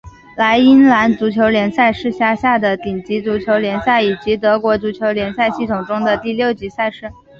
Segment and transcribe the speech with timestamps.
[0.35, 7.11] 莱茵兰足球联赛是辖下的顶级足球联赛以及德国足球联赛系统中的第六级赛事。